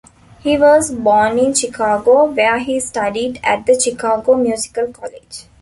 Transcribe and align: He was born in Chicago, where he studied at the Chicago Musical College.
He 0.39 0.57
was 0.57 0.89
born 0.91 1.37
in 1.37 1.53
Chicago, 1.53 2.23
where 2.25 2.57
he 2.57 2.79
studied 2.79 3.39
at 3.43 3.67
the 3.67 3.79
Chicago 3.79 4.33
Musical 4.35 4.87
College. 4.91 5.45